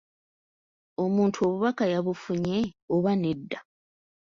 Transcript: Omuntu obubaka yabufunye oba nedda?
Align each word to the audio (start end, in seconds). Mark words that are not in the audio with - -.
Omuntu 1.03 1.37
obubaka 1.47 1.83
yabufunye 1.93 2.57
oba 2.95 3.11
nedda? 3.21 3.59